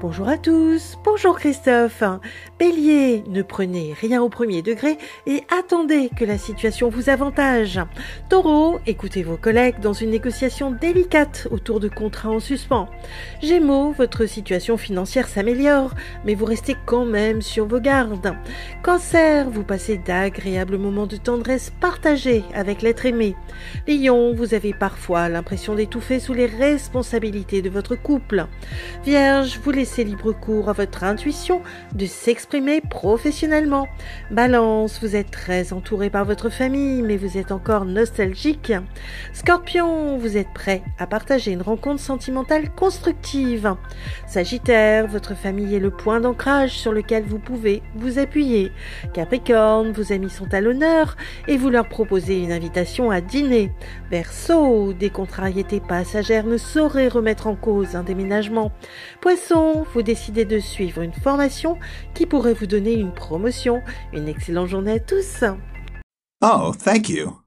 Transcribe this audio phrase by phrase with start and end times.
[0.00, 2.02] Bonjour à tous, bonjour Christophe.
[2.58, 4.96] Bélier, ne prenez rien au premier degré
[5.26, 7.78] et attendez que la situation vous avantage.
[8.30, 12.88] Taureau, écoutez vos collègues dans une négociation délicate autour de contrats en suspens.
[13.42, 15.94] Gémeaux, votre situation financière s'améliore,
[16.24, 18.34] mais vous restez quand même sur vos gardes.
[18.82, 23.36] Cancer, vous passez d'agréables moments de tendresse partagés avec l'être aimé.
[23.86, 28.46] Lion, vous avez parfois l'impression d'étouffer sous les responsabilités de votre couple.
[29.04, 31.62] Vierge, vous laissez laissez libre cours à votre intuition
[31.96, 33.88] de s'exprimer professionnellement.
[34.30, 38.72] Balance, vous êtes très entouré par votre famille, mais vous êtes encore nostalgique.
[39.32, 43.74] Scorpion, vous êtes prêt à partager une rencontre sentimentale constructive.
[44.28, 48.70] Sagittaire, votre famille est le point d'ancrage sur lequel vous pouvez vous appuyer.
[49.12, 51.16] Capricorne, vos amis sont à l'honneur
[51.48, 53.72] et vous leur proposez une invitation à dîner.
[54.08, 58.70] Verseau, des contrariétés passagères ne sauraient remettre en cause un déménagement.
[59.20, 61.78] Poisson, vous décidez de suivre une formation
[62.14, 63.82] qui pourrait vous donner une promotion.
[64.12, 65.44] Une excellente journée à tous.
[66.42, 67.40] Oh, thank you.